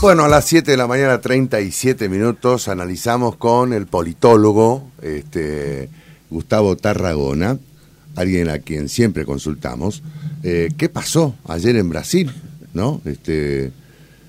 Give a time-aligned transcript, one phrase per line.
[0.00, 5.88] Bueno, a las 7 de la mañana, 37 minutos, analizamos con el politólogo este,
[6.30, 7.58] Gustavo Tarragona,
[8.14, 10.04] alguien a quien siempre consultamos,
[10.44, 12.30] eh, qué pasó ayer en Brasil,
[12.74, 13.00] ¿no?
[13.06, 13.72] Este,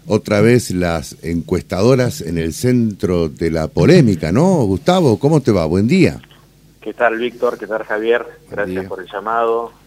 [0.07, 4.63] otra vez las encuestadoras en el centro de la polémica, ¿no?
[4.63, 5.67] Gustavo, ¿cómo te va?
[5.67, 6.19] Buen día.
[6.81, 7.59] ¿Qué tal, Víctor?
[7.59, 8.25] ¿Qué tal, Javier?
[8.49, 9.78] Gracias por el llamado.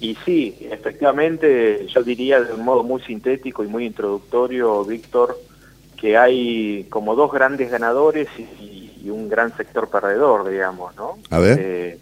[0.00, 5.36] Y sí, efectivamente, yo diría de un modo muy sintético y muy introductorio, Víctor,
[5.96, 8.76] que hay como dos grandes ganadores y,
[9.08, 11.16] un gran sector perdedor, digamos, ¿no?
[11.30, 11.58] A ver.
[11.58, 11.98] Eh,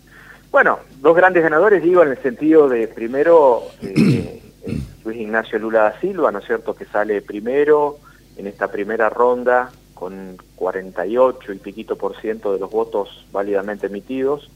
[0.51, 5.83] bueno, dos grandes ganadores, digo, en el sentido de, primero, eh, eh, Luis Ignacio Lula
[5.83, 7.99] da Silva, ¿no es cierto?, que sale primero
[8.37, 14.51] en esta primera ronda con 48 y piquito por ciento de los votos válidamente emitidos,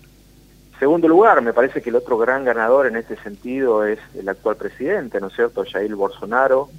[0.80, 4.57] Segundo lugar, me parece que el otro gran ganador en este sentido es el actual
[4.57, 6.70] presidente, ¿no es cierto?, Jair Bolsonaro,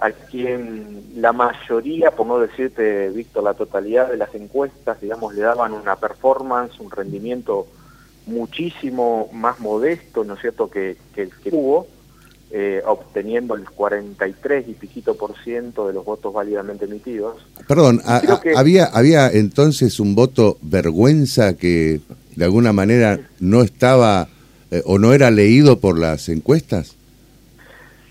[0.00, 5.40] a quien la mayoría, por no decirte, Víctor, la totalidad de las encuestas, digamos, le
[5.40, 7.66] daban una performance, un rendimiento
[8.26, 11.86] muchísimo más modesto, ¿no es cierto?, que, el que tuvo,
[12.50, 17.36] eh, obteniendo el 43 y piquito por ciento de los votos válidamente emitidos.
[17.66, 18.02] Perdón,
[18.54, 22.02] había, ¿había entonces un voto vergüenza que
[22.38, 24.28] de alguna manera no estaba
[24.70, 26.94] eh, o no era leído por las encuestas?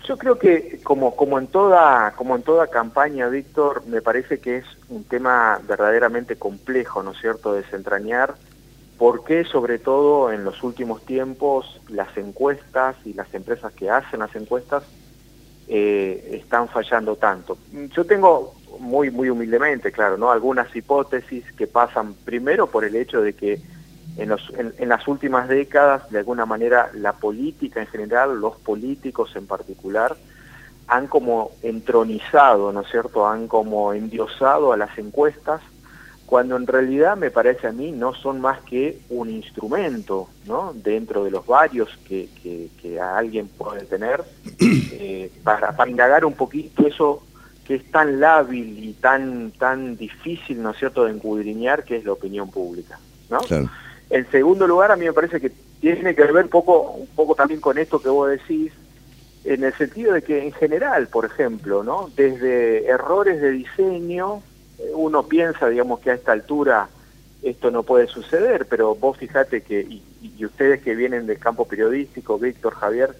[0.06, 4.58] Yo creo que como, como, en toda, como en toda campaña, Víctor, me parece que
[4.58, 8.34] es un tema verdaderamente complejo, ¿no es cierto?, desentrañar
[8.98, 14.20] por qué, sobre todo en los últimos tiempos, las encuestas y las empresas que hacen
[14.20, 14.82] las encuestas
[15.68, 17.56] eh, están fallando tanto.
[17.94, 20.30] Yo tengo muy, muy humildemente, claro, ¿no?
[20.30, 23.77] algunas hipótesis que pasan primero por el hecho de que
[24.18, 30.16] en, las últimas décadas, de alguna manera, la política en general, los políticos en particular,
[30.88, 35.60] han como entronizado, ¿no es cierto?, han como endiosado a las encuestas,
[36.26, 41.24] cuando en realidad me parece a mí no son más que un instrumento, ¿no?, dentro
[41.24, 42.28] de los varios que,
[43.00, 44.24] alguien puede tener,
[44.60, 47.22] eh, para, para indagar un poquito eso
[47.64, 52.04] que es tan lábil y tan, tan difícil, ¿no es cierto?, de encudriñar, que es
[52.04, 52.98] la opinión pública,
[53.30, 53.38] ¿no?
[54.10, 57.60] En segundo lugar, a mí me parece que tiene que ver poco, un poco también
[57.60, 58.72] con esto que vos decís,
[59.44, 62.10] en el sentido de que en general, por ejemplo, ¿no?
[62.16, 64.42] desde errores de diseño,
[64.78, 66.88] eh, uno piensa, digamos, que a esta altura
[67.42, 72.38] esto no puede suceder, pero vos fíjate que, y, ustedes que vienen del campo periodístico,
[72.38, 73.14] Víctor, Javier,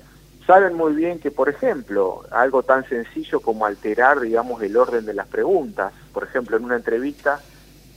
[0.47, 5.15] saben muy bien que, por ejemplo, algo tan sencillo como alterar, digamos, el orden de
[5.15, 7.41] las preguntas, por ejemplo, en una entrevista,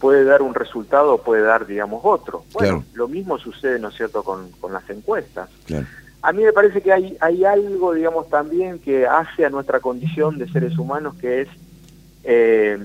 [0.02, 2.44] puede dar un resultado o puede dar, digamos, otro.
[2.52, 5.48] Bueno, lo mismo sucede, ¿no es cierto?, con, las encuestas.
[6.24, 10.38] A mí me parece que hay, hay algo, digamos, también que hace a nuestra condición
[10.38, 11.48] de seres humanos que es
[12.24, 12.78] eh,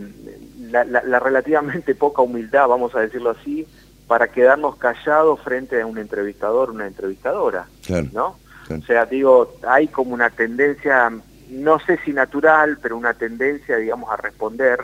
[0.71, 3.67] la, relativamente poca humildad, vamos a decirlo así,
[4.07, 7.67] para quedarnos callados frente a un entrevistador, una entrevistadora,
[8.13, 8.37] ¿no?
[8.71, 11.11] O sea, digo, hay como una tendencia,
[11.51, 14.81] no sé si natural, pero una tendencia, digamos, a responder,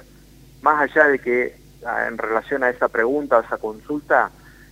[0.62, 1.61] más allá de que
[2.06, 4.31] en relación a esa pregunta, a esa consulta,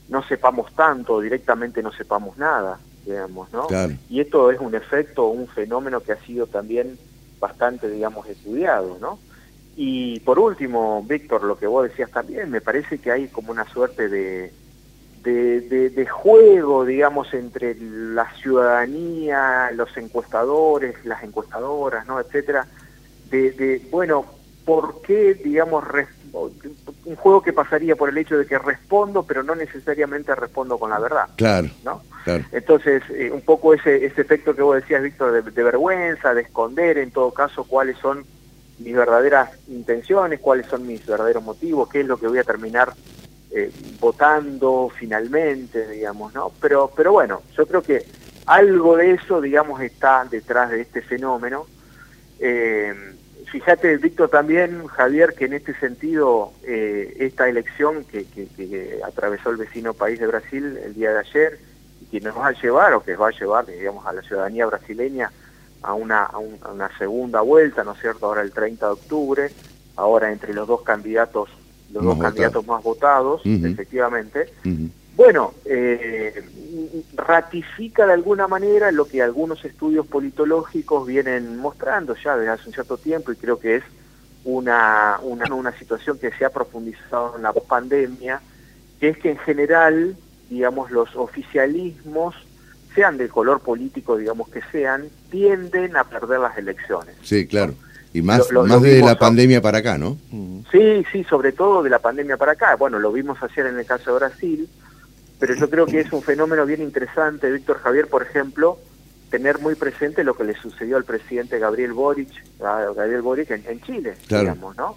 [0.09, 3.67] no sepamos tanto, directamente no sepamos nada, digamos, ¿no?
[4.09, 6.99] Y esto es un efecto, un fenómeno que ha sido también
[7.39, 9.19] bastante, digamos, estudiado, ¿no?
[9.77, 13.65] Y por último, Víctor, lo que vos decías también, me parece que hay como una
[13.67, 14.53] suerte de,
[15.23, 22.19] de, de, juego, digamos, entre la ciudadanía, los encuestadores, las encuestadoras, ¿no?
[22.21, 22.67] Etcétera,
[23.31, 24.25] de, de bueno,
[24.65, 25.85] ¿por qué, digamos,
[27.05, 30.91] un juego que pasaría por el hecho de que respondo, pero no necesariamente respondo con
[30.91, 31.29] la verdad.
[31.37, 31.69] Claro.
[31.85, 32.03] ¿no?
[32.53, 36.99] Entonces, eh, un poco ese, ese efecto que vos decías, Víctor, de, vergüenza, de esconder
[36.99, 38.25] en todo caso cuáles son
[38.79, 42.93] mis verdaderas intenciones, cuáles son mis verdaderos motivos, qué es lo que voy a terminar
[43.51, 46.53] eh, votando finalmente, digamos, ¿no?
[46.61, 48.05] Pero, pero bueno, yo creo que
[48.47, 51.67] algo de eso, digamos, está detrás de este fenómeno.
[52.39, 52.95] Eh,
[53.51, 59.93] Fíjate, Víctor, también, Javier, que en este sentido, eh, esta elección que, atravesó el vecino
[59.93, 61.59] país de Brasil el día de ayer,
[62.01, 64.67] y que nos va a llevar, o que va a llevar, digamos, a la ciudadanía
[64.67, 65.33] brasileña
[65.83, 69.51] a una, a una segunda vuelta, ¿no es cierto?, ahora el 30 de octubre,
[69.97, 71.49] ahora entre los dos candidatos,
[71.93, 74.53] los dos candidatos más votados, efectivamente,
[75.21, 76.33] bueno, eh,
[77.15, 82.73] ratifica de alguna manera lo que algunos estudios politológicos vienen mostrando ya desde hace un
[82.73, 83.85] cierto tiempo y creo que es
[84.45, 88.41] una, una, una situación que se ha profundizado en la pandemia,
[88.99, 90.17] que es que en general,
[90.49, 92.35] digamos, los oficialismos,
[92.95, 97.15] sean del color político, digamos que sean, tienden a perder las elecciones.
[97.23, 97.75] Sí, claro.
[98.15, 100.17] Y más, más de la pandemia para acá, ¿no?
[100.73, 102.75] Sí, sí, sobre todo de la pandemia para acá.
[102.77, 104.69] Bueno, lo vimos ayer en el caso de Brasil,
[105.41, 108.79] pero yo creo que es un fenómeno bien interesante, Víctor Javier, por ejemplo,
[109.31, 112.29] tener muy presente lo que le sucedió al presidente Gabriel Boric,
[112.59, 114.97] Gabriel Boric en, Chile, digamos, ¿no?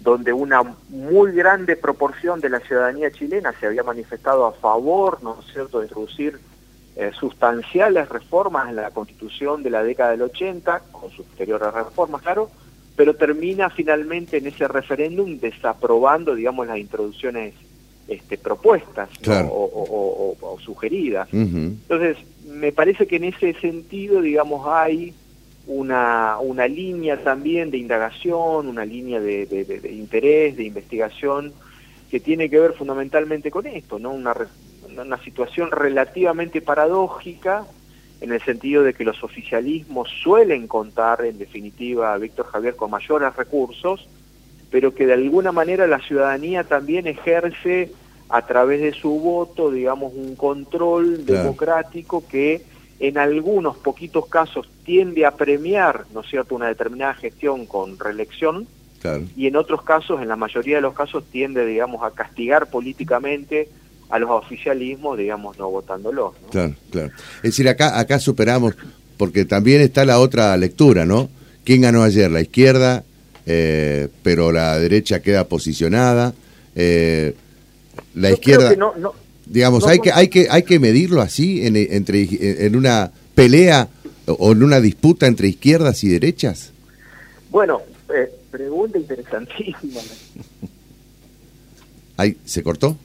[0.00, 5.38] Donde una muy grande proporción de la ciudadanía chilena se había manifestado a favor, ¿no
[5.40, 6.38] es cierto?, de introducir
[6.96, 12.20] eh, sustanciales reformas en la constitución de la década del 80, con sus posteriores reformas,
[12.20, 12.50] claro,
[12.94, 17.54] pero termina finalmente en ese referéndum desaprobando, digamos, las introducciones
[18.08, 19.10] este, propuestas
[19.50, 21.28] o, sugeridas.
[21.32, 22.16] Entonces,
[22.46, 25.14] me parece que en ese sentido, digamos, hay
[25.66, 31.52] una, una línea también de indagación, una línea de, de, interés, de investigación,
[32.10, 34.12] que tiene que ver fundamentalmente con esto, ¿no?
[34.12, 34.34] Una,
[34.96, 37.66] una situación relativamente paradójica
[38.20, 42.90] en el sentido de que los oficialismos suelen contar, en definitiva, a Víctor Javier con
[42.90, 44.08] mayores recursos,
[44.70, 47.90] pero que de alguna manera la ciudadanía también ejerce
[48.28, 52.62] a través de su voto, digamos, un control democrático que
[53.00, 58.66] en algunos poquitos casos tiende a premiar, ¿no es cierto?, una determinada gestión con reelección,
[59.36, 63.68] y en otros casos, en la mayoría de los casos, tiende, digamos, a castigar políticamente
[64.10, 66.32] a los oficialismos, digamos, no votándolos.
[66.50, 67.12] Claro, claro.
[67.36, 68.74] Es decir, acá, acá superamos,
[69.16, 71.28] porque también está la otra lectura, ¿no?
[71.64, 72.30] ¿Quién ganó ayer?
[72.30, 73.04] La izquierda,
[73.50, 76.34] eh, pero la derecha queda posicionada.
[76.76, 77.34] Eh,
[78.14, 78.74] la izquierda...
[79.46, 82.28] digamos, hay, que, hay, que, hay que medirlo así en, entre,
[82.66, 83.88] en una pelea
[84.26, 86.72] o en una disputa entre izquierdas y derechas.
[87.50, 87.80] Bueno,
[88.14, 90.00] eh, pregunta interesantísima.
[92.18, 92.98] Ahí, ¿Se cortó?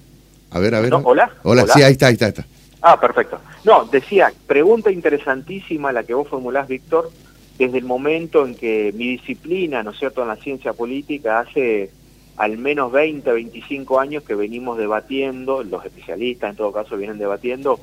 [0.51, 0.93] A ver, a ver.
[0.93, 1.31] ¿Hola?
[1.43, 2.45] Hola, sí, ahí está, ahí está, ahí está.
[2.81, 3.39] Ah, perfecto.
[3.63, 7.09] No, decía, pregunta interesantísima la que vos formulás, Víctor,
[7.57, 11.91] desde el momento en que mi disciplina, ¿no es cierto?, en la ciencia política hace
[12.37, 17.79] al menos 20, 25 años que venimos debatiendo, los especialistas en todo caso vienen debatiendo,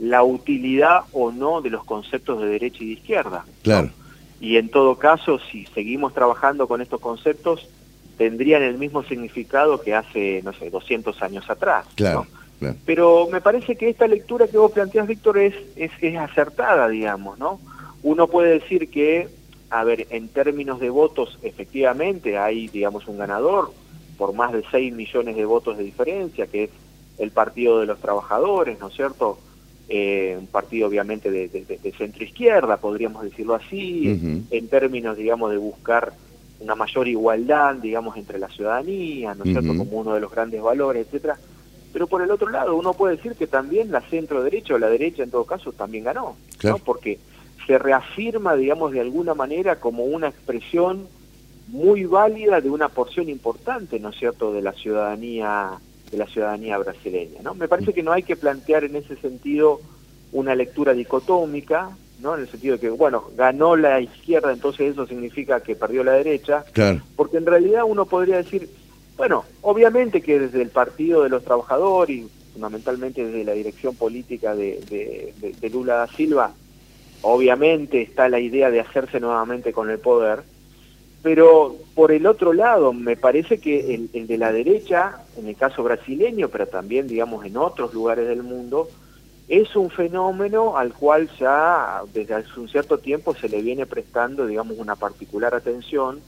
[0.00, 3.44] la utilidad o no de los conceptos de derecha y de izquierda.
[3.62, 3.90] Claro.
[4.40, 7.68] Y en todo caso, si seguimos trabajando con estos conceptos,
[8.18, 11.86] tendrían el mismo significado que hace, no sé, 200 años atrás.
[11.94, 12.26] Claro,
[12.84, 17.38] Pero me parece que esta lectura que vos planteás, Víctor, es, es, es acertada, digamos,
[17.38, 17.60] ¿no?
[18.06, 19.26] Uno puede decir que,
[19.68, 23.72] a ver, en términos de votos, efectivamente hay, digamos, un ganador
[24.16, 26.70] por más de 6 millones de votos de diferencia, que es
[27.18, 29.40] el Partido de los Trabajadores, ¿no es cierto?
[29.88, 35.56] Eh, un partido obviamente de, de, centro izquierda, podríamos decirlo así, en términos, digamos, de
[35.56, 36.12] buscar
[36.60, 40.62] una mayor igualdad, digamos, entre la ciudadanía, ¿no es cierto?, como uno de los grandes
[40.62, 41.36] valores, etcétera.
[41.92, 44.88] Pero por el otro lado, uno puede decir que también la centro derecha o la
[44.88, 46.78] derecha en todo caso también ganó, ¿no?
[46.78, 47.18] Porque
[47.66, 51.08] se reafirma, digamos, de alguna manera como una expresión
[51.68, 55.78] muy válida de una porción importante, ¿no es cierto?, de la ciudadanía
[56.10, 57.54] de la ciudadanía brasileña, ¿no?
[57.54, 59.80] Me parece que no hay que plantear en ese sentido
[60.32, 61.90] una lectura dicotómica,
[62.20, 62.34] ¿no?
[62.34, 66.12] En el sentido de que, bueno, ganó la izquierda, entonces eso significa que perdió la
[66.12, 66.64] derecha.
[67.16, 68.70] Porque en realidad uno podría decir,
[69.16, 74.54] bueno, obviamente que desde el Partido de los Trabajadores y fundamentalmente desde la dirección política
[74.54, 76.52] de, de, Lula da Silva,
[77.26, 80.42] obviamente está la idea de hacerse nuevamente con el poder,
[81.22, 85.56] pero por el otro lado, me parece que el, el de la derecha, en el
[85.56, 88.88] caso brasileño, pero también, digamos, en otros lugares del mundo,
[89.48, 94.46] es un fenómeno al cual ya desde hace un cierto tiempo se le viene prestando,
[94.46, 96.20] digamos, una particular atención,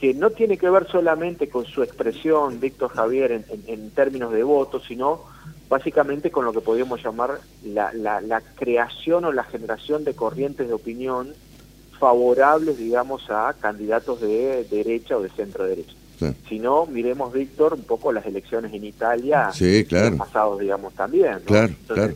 [0.00, 4.84] que no tiene que ver solamente con su expresión, Víctor Javier, en, términos de votos,
[4.86, 5.22] sino
[5.68, 10.74] básicamente con lo que podríamos llamar la, la, creación o la generación de corrientes de
[10.74, 11.32] opinión
[11.98, 15.94] favorables, digamos, a candidatos de derecha o de centro derecha.
[16.48, 20.16] Si no, miremos, Víctor, un poco las elecciones en Italia, sí, claro.
[20.16, 21.40] pasados, digamos, también.
[21.44, 22.14] Claro, claro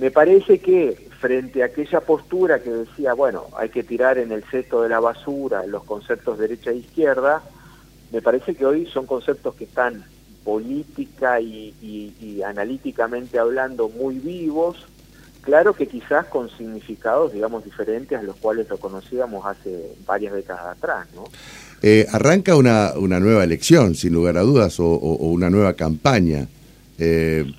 [0.00, 4.42] me parece que frente a aquella postura que decía, bueno, hay que tirar en el
[4.44, 7.42] cesto de la basura los conceptos derecha e izquierda,
[8.10, 10.04] me parece que hoy son conceptos que están
[10.44, 14.76] política y, analíticamente hablando muy vivos,
[15.42, 20.76] claro que quizás con significados, digamos, diferentes a los cuales lo conocíamos hace varias décadas
[20.76, 21.24] atrás, ¿no?
[21.82, 26.46] Eh, arranca una, una nueva elección, sin lugar a dudas, o, una nueva campaña.
[26.98, 27.50] Eh,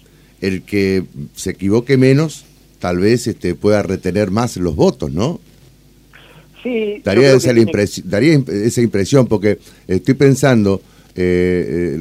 [0.42, 1.04] el que
[1.36, 2.46] se equivoque menos
[2.80, 5.40] tal vez este, pueda retener más los votos, ¿no?
[6.64, 7.02] Sí.
[7.04, 7.54] Daría, esa,
[8.04, 10.82] daría esa impresión, porque estoy pensando,
[11.16, 11.98] eh,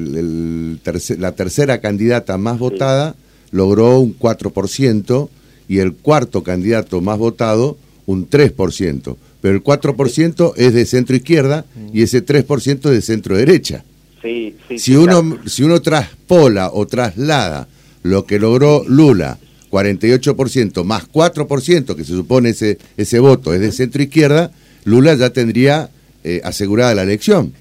[1.19, 3.17] la tercera candidata más votada
[3.51, 5.29] logró un 4%
[5.69, 7.77] y el cuarto candidato más votado
[8.07, 9.17] un 3%.
[9.41, 13.85] pero el 4% es de centro izquierda y ese 3% es de centro derecha.
[14.23, 17.69] Sí, sí, si, uno, si uno traspola o traslada
[18.03, 19.39] lo que logró Lula,
[19.71, 24.51] 48% más 4%, que se supone ese, ese voto es de centro izquierda,
[24.85, 25.91] Lula ya tendría
[26.25, 27.53] eh, asegurada la elección.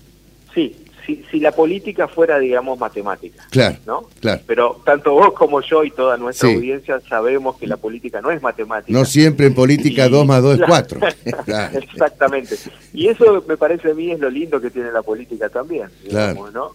[1.29, 3.45] Si, la política fuera, digamos, matemática.
[3.49, 3.77] Claro.
[3.85, 4.03] ¿no?
[4.19, 4.41] Claro.
[4.45, 8.41] Pero tanto vos como yo y toda nuestra audiencia sabemos que la política no es
[8.41, 8.97] matemática.
[8.97, 10.99] No siempre en política 2 más 2 es 4.
[11.73, 12.55] Exactamente.
[12.93, 15.87] Y eso me parece a mí es lo lindo que tiene la política también.
[16.03, 16.73] Digamos, ¿no?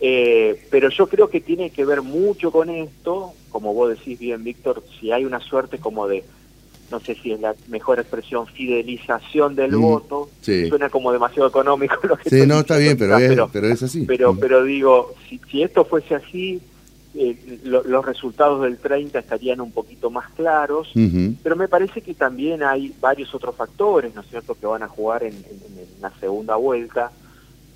[0.00, 4.44] Eh, pero yo creo que tiene que ver mucho con esto, como vos decís bien,
[4.44, 6.24] Víctor, si hay una suerte como de
[6.90, 10.30] no sé si es la mejor expresión, fidelización del mm, voto.
[10.40, 14.04] Suena como demasiado económico lo que Sí, no, está bien, pero, es, pero, es así.
[14.06, 14.38] Pero, mm.
[14.38, 16.60] pero digo, si, si esto fuese así,
[17.18, 20.92] eh, los resultados del 30 estarían un poquito más claros,
[21.42, 24.88] pero me parece que también hay varios otros factores, ¿no es cierto?, que van a
[24.88, 27.10] jugar en, en, la segunda vuelta,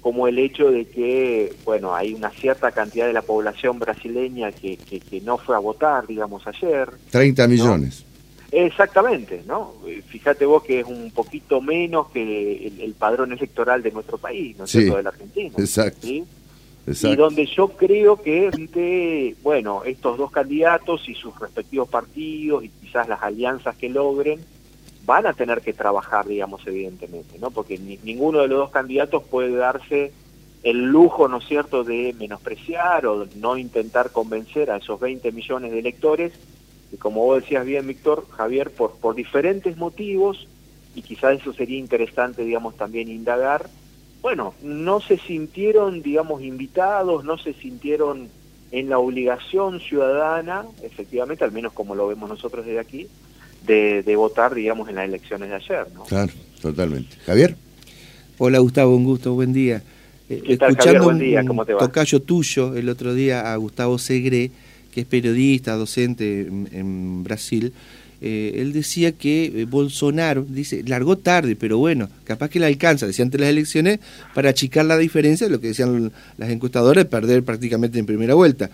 [0.02, 4.76] como el hecho de que, bueno, hay una cierta cantidad de la población brasileña que,
[4.76, 6.90] que, no fue a votar, digamos, ayer.
[7.11, 8.05] 30 millones.
[8.52, 9.75] Exactamente, ¿no?
[10.09, 14.64] Fíjate vos que es un poquito menos que el, padrón electoral de nuestro país, ¿no
[14.64, 15.54] es cierto?, de la Argentina.
[15.57, 16.07] Exacto.
[16.07, 16.25] ¿sí?
[16.87, 23.09] Y donde yo creo que, bueno, estos dos candidatos y sus respectivos partidos y quizás
[23.09, 24.40] las alianzas que logren,
[25.04, 27.50] van a tener que trabajar, digamos, evidentemente, ¿no?
[27.50, 30.12] Porque ninguno de los dos candidatos puede darse
[30.62, 35.73] el lujo, ¿no es cierto?, de menospreciar o no intentar convencer a esos 20 millones
[35.73, 36.33] de electores
[36.93, 40.49] y como vos decías bien, Víctor, Javier, por, por diferentes motivos,
[40.95, 43.69] y quizás eso sería interesante, digamos, también indagar,
[44.23, 48.29] bueno, no se sintieron, digamos, invitados, no se sintieron
[48.73, 53.07] en la obligación ciudadana, efectivamente, al menos como lo vemos nosotros desde aquí,
[53.67, 56.05] de, de votar, digamos, en las elecciones de ayer, ¿no?
[56.05, 57.17] Claro, totalmente.
[57.27, 57.57] Javier.
[58.39, 59.83] Hola Gustavo, un gusto, buen día.
[60.29, 61.03] ¿Qué tal, Javier?
[61.03, 61.81] Buen día, ¿cómo te va?
[61.81, 64.51] tocayo tuyo el otro día a Gustavo Segre,
[64.93, 67.73] que es periodista, docente en, Brasil,
[68.21, 73.07] eh, él decía que eh, Bolsonaro, dice, largó tarde, pero bueno, capaz que le alcanza,
[73.07, 74.01] decía antes de las elecciones,
[74.35, 78.71] para achicar la diferencia de lo que decían las encuestadoras, perder prácticamente en primera vuelta.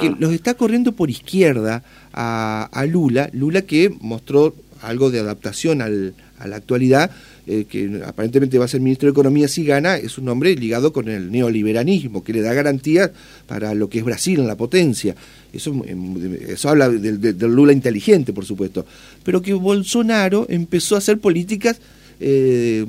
[0.00, 0.16] Que ah.
[0.18, 1.82] los está corriendo por izquierda
[2.12, 7.10] a, a Lula, Lula que mostró algo de adaptación al, a la actualidad,
[7.44, 10.92] eh, que aparentemente va a ser ministro de Economía si gana, es un hombre ligado
[10.92, 13.10] con el neoliberalismo, que le da garantías
[13.48, 15.16] para lo que es Brasil en la potencia.
[15.52, 18.86] Eso, em, eso habla del, Lula inteligente, por supuesto.
[19.24, 21.80] Pero que Bolsonaro empezó a hacer políticas
[22.20, 22.86] eh,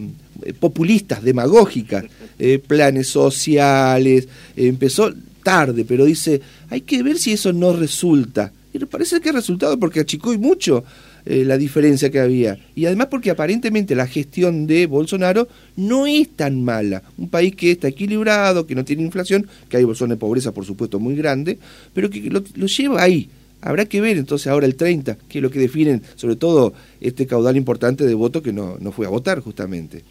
[0.60, 2.05] populistas, demagógicas,
[2.38, 5.12] eh, planes sociales, empezó
[5.43, 8.51] tarde, pero dice, hay que ver si eso no resulta.
[8.72, 10.83] Y parece que ha resultado porque achicó y mucho
[11.25, 12.57] eh, la diferencia que había.
[12.75, 17.01] Y además porque aparentemente la gestión de Bolsonaro no es tan mala.
[17.17, 20.65] Un país que está equilibrado, que no tiene inflación, que hay bolsones de pobreza por
[20.65, 21.57] supuesto muy grande,
[21.93, 23.29] pero que lo, lleva ahí.
[23.61, 27.25] Habrá que ver entonces ahora el 30, que es lo que definen sobre todo este
[27.25, 30.03] caudal importante de voto que no, no fue a votar justamente.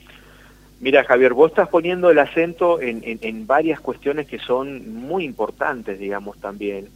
[0.81, 5.99] Mira, Javier, vos estás poniendo el acento en, en varias cuestiones que son muy importantes,
[5.99, 6.89] digamos, también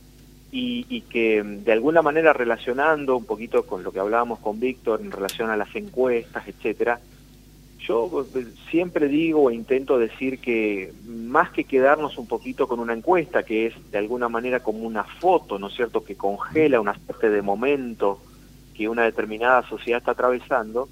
[0.52, 5.00] y, que mm, de alguna manera relacionando un poquito con lo que hablábamos con Víctor
[5.00, 7.00] en relación a las encuestas, etcétera,
[7.78, 12.94] yo eh, siempre digo e intento decir que más que quedarnos un poquito con una
[12.94, 16.92] encuesta, que es de alguna manera como una foto, ¿no es cierto?, que congela una
[16.92, 18.20] especie de momento
[18.74, 20.88] que una determinada sociedad está atravesando,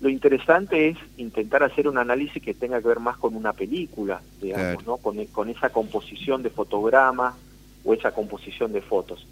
[0.00, 4.22] lo interesante es intentar hacer un análisis que tenga que ver más con una película,
[4.40, 4.96] digamos, ¿no?
[4.98, 7.34] Con, con esa composición de fotogramas,
[7.84, 9.26] o esa composición de fotos.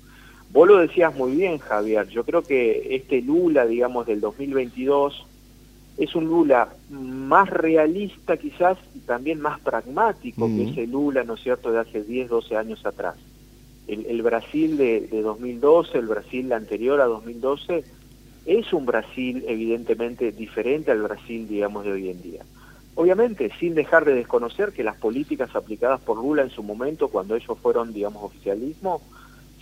[0.50, 5.26] Vos lo decías muy bien, Javier, yo creo que este Lula, digamos, del 2022,
[5.98, 11.42] es un Lula más realista quizás y también más pragmático que ese Lula, ¿no es
[11.42, 13.16] cierto?, de hace 10, 12 años atrás.
[13.88, 17.84] El, Brasil de, de, 2012, el Brasil anterior a 2012,
[18.44, 22.42] es un Brasil evidentemente diferente al Brasil, digamos, de hoy en día.
[22.96, 27.36] Obviamente, sin dejar de desconocer que las políticas aplicadas por Lula en su momento, cuando
[27.36, 29.02] ellos fueron, digamos, oficialismo,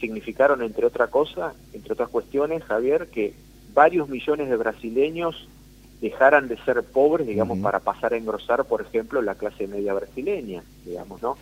[0.01, 3.35] significaron, entre otra cosa, entre otras cuestiones, Javier, que
[3.75, 5.49] varios millones de brasileños
[6.01, 10.63] dejaran de ser pobres, digamos, para pasar a engrosar, por ejemplo, la clase media brasileña,
[10.85, 11.37] digamos, ¿no?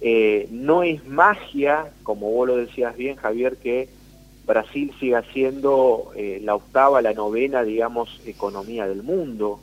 [0.00, 3.88] Eh, no es magia, como vos lo decías bien, Javier, que
[4.46, 9.60] Brasil siga siendo eh, la octava, la novena, digamos, economía del mundo.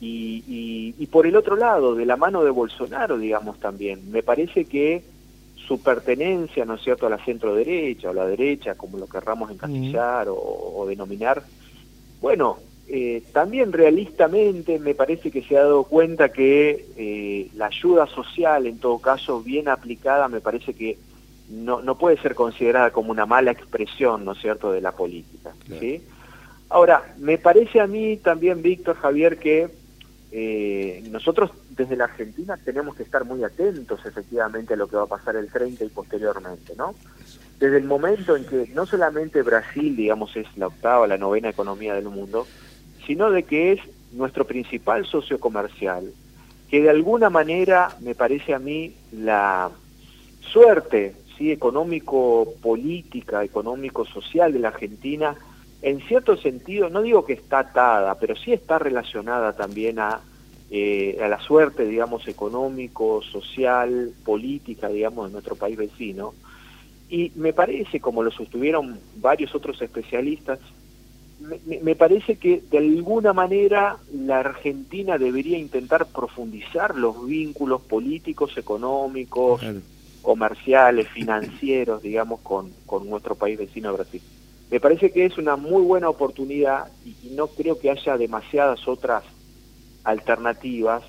[0.00, 4.64] Y, y, por el otro lado, de la mano de Bolsonaro, digamos también, me parece
[4.64, 5.02] que
[5.56, 9.50] su pertenencia, ¿no es cierto?, a la centro derecha o la derecha, como lo querramos
[9.50, 11.42] encasillar o, denominar,
[12.20, 18.06] bueno, eh, también realistamente me parece que se ha dado cuenta que eh, la ayuda
[18.06, 20.96] social, en todo caso, bien aplicada, me parece que
[21.50, 25.52] no, no puede ser considerada como una mala expresión, ¿no es cierto?, de la política.
[25.80, 26.02] ¿sí?
[26.70, 29.68] Ahora, me parece a mí también, Víctor, Javier, que
[30.30, 35.04] eh, nosotros desde la Argentina tenemos que estar muy atentos efectivamente a lo que va
[35.04, 36.94] a pasar el 30 y posteriormente, ¿no?
[37.58, 41.94] Desde el momento en que no solamente Brasil, digamos, es la octava, la novena economía
[41.94, 42.46] del mundo,
[43.06, 43.80] sino de que es
[44.12, 46.12] nuestro principal socio comercial,
[46.70, 49.70] que de alguna manera me parece a mí la
[50.40, 55.36] suerte sí económico política económico social de la Argentina
[55.82, 60.20] en cierto sentido, no digo que está atada, pero sí está relacionada también a,
[60.70, 66.34] eh, a la suerte, digamos, económico, social, política, digamos, de nuestro país vecino.
[67.08, 70.58] Y me parece, como lo sostuvieron varios otros especialistas,
[71.40, 78.58] me, me, parece que de alguna manera la Argentina debería intentar profundizar los vínculos políticos,
[78.58, 79.62] económicos,
[80.20, 84.20] comerciales, financieros, digamos, con, con nuestro país vecino Brasil.
[84.70, 89.24] Me parece que es una muy buena oportunidad y, no creo que haya demasiadas otras
[90.04, 91.02] alternativas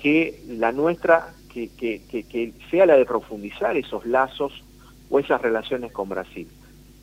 [0.00, 4.52] que la nuestra, que, sea la de profundizar esos lazos
[5.08, 6.48] o esas relaciones con Brasil.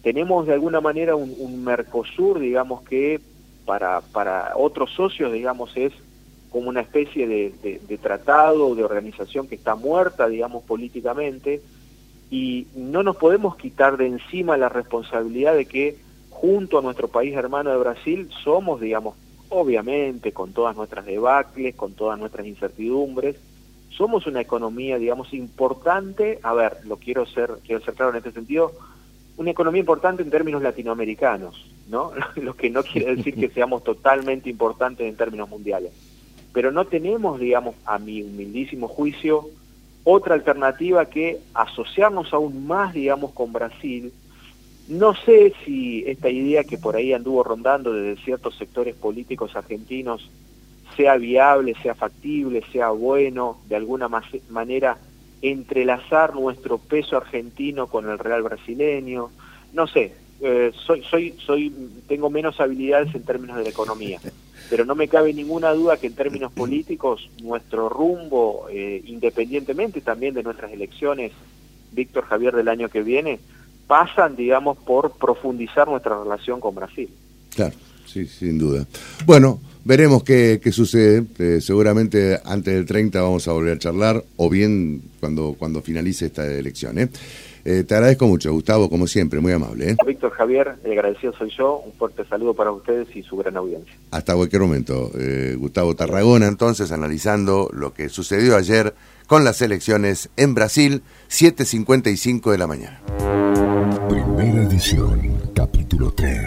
[0.03, 3.19] Tenemos de alguna manera un, un Mercosur, digamos que
[3.65, 5.93] para, para otros socios, digamos, es
[6.51, 11.61] como una especie de, de, de tratado, de organización que está muerta, digamos, políticamente,
[12.33, 15.97] y no nos podemos quitar de encima la responsabilidad de que
[16.31, 19.15] junto a nuestro país hermano de Brasil somos, digamos,
[19.49, 23.35] obviamente con todas nuestras debacles, con todas nuestras incertidumbres,
[23.91, 28.31] somos una economía, digamos, importante, a ver, lo quiero ser, quiero ser claro en este
[28.31, 28.71] sentido,
[29.37, 32.13] una economía importante en términos latinoamericanos, ¿no?
[32.37, 35.91] lo que no quiere decir que seamos totalmente importantes en términos mundiales.
[36.51, 39.51] Pero no tenemos, digamos, a mi humildísimo juicio,
[40.03, 44.11] otra alternativa que asociarnos aún más, digamos, con Brasil.
[44.87, 50.29] No sé si esta idea que por ahí anduvo rondando desde ciertos sectores políticos argentinos
[50.97, 54.09] sea viable, sea factible, sea bueno, de alguna
[54.49, 54.97] manera
[55.41, 59.29] entrelazar nuestro peso argentino con el real brasileño.
[59.73, 61.73] No sé, eh, soy, soy, soy,
[62.07, 64.19] tengo menos habilidades en términos de la economía
[64.69, 70.33] pero no me cabe ninguna duda que en términos políticos nuestro rumbo, eh, independientemente también
[70.33, 71.31] de nuestras elecciones,
[71.91, 73.39] Víctor Javier del año que viene,
[73.87, 77.09] pasan, digamos, por profundizar nuestra relación con Brasil.
[77.55, 78.85] Claro, sí, sin duda.
[79.25, 81.23] Bueno, veremos qué, qué sucede.
[81.37, 86.27] Eh, seguramente antes del 30 vamos a volver a charlar, o bien cuando, cuando finalice
[86.27, 86.97] esta elección.
[86.97, 87.09] ¿eh?
[87.65, 89.91] Eh, te agradezco mucho, Gustavo, como siempre, muy amable.
[89.91, 89.97] ¿eh?
[90.05, 91.77] Víctor Javier, el agradecido soy yo.
[91.77, 93.93] Un fuerte saludo para ustedes y su gran audiencia.
[94.11, 95.11] Hasta cualquier momento.
[95.17, 98.93] Eh, Gustavo Tarragona, entonces, analizando lo que sucedió ayer
[99.27, 103.01] con las elecciones en Brasil, 7.55 de la mañana.
[104.09, 106.43] Primera edición, capítulo 3.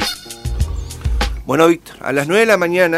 [1.47, 2.95] Bueno, Víctor, a las 9 de la mañana.